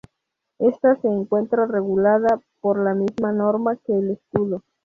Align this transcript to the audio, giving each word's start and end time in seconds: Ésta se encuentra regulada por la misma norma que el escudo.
Ésta 0.57 0.95
se 0.99 1.07
encuentra 1.07 1.67
regulada 1.67 2.41
por 2.59 2.83
la 2.83 2.95
misma 2.95 3.31
norma 3.33 3.75
que 3.75 3.93
el 3.99 4.09
escudo. 4.09 4.63